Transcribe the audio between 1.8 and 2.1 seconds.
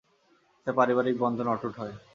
হয়।